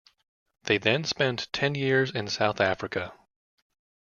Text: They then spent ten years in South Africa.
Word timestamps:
They 0.63 0.79
then 0.79 1.03
spent 1.03 1.47
ten 1.53 1.75
years 1.75 2.09
in 2.09 2.27
South 2.27 2.59
Africa. 2.59 3.13